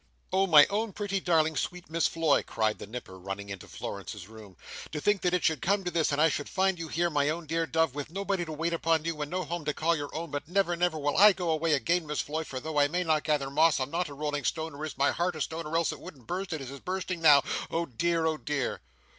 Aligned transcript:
"Oh 0.33 0.47
my 0.47 0.65
own 0.71 0.93
pretty 0.93 1.19
darling 1.19 1.55
sweet 1.55 1.87
Miss 1.87 2.07
Floy!" 2.07 2.41
cried 2.41 2.79
the 2.79 2.87
Nipper, 2.87 3.19
running 3.19 3.49
into 3.49 3.67
Florence's 3.67 4.27
room, 4.27 4.57
"to 4.91 4.99
think 4.99 5.21
that 5.21 5.31
it 5.35 5.43
should 5.43 5.61
come 5.61 5.83
to 5.83 5.91
this 5.91 6.11
and 6.11 6.19
I 6.19 6.27
should 6.27 6.49
find 6.49 6.79
you 6.79 6.87
here 6.87 7.11
my 7.11 7.29
own 7.29 7.45
dear 7.45 7.67
dove 7.67 7.93
with 7.93 8.09
nobody 8.09 8.43
to 8.45 8.51
wait 8.51 8.73
upon 8.73 9.05
you 9.05 9.21
and 9.21 9.29
no 9.29 9.43
home 9.43 9.63
to 9.65 9.75
call 9.75 9.95
your 9.95 10.09
own 10.15 10.31
but 10.31 10.47
never 10.47 10.75
never 10.75 10.97
will 10.97 11.15
I 11.17 11.33
go 11.33 11.51
away 11.51 11.73
again 11.73 12.07
Miss 12.07 12.19
Floy 12.19 12.43
for 12.43 12.59
though 12.59 12.79
I 12.79 12.87
may 12.87 13.03
not 13.03 13.23
gather 13.23 13.51
moss 13.51 13.79
I'm 13.79 13.91
not 13.91 14.09
a 14.09 14.15
rolling 14.15 14.43
stone 14.43 14.71
nor 14.71 14.85
is 14.85 14.97
my 14.97 15.11
heart 15.11 15.35
a 15.35 15.41
stone 15.41 15.67
or 15.67 15.77
else 15.77 15.91
it 15.91 15.99
wouldn't 15.99 16.25
bust 16.25 16.51
as 16.53 16.61
it 16.61 16.71
is 16.73 16.79
busting 16.79 17.21
now 17.21 17.43
oh 17.69 17.85
dear 17.85 18.25
oh 18.25 18.37
dear!" 18.37 18.81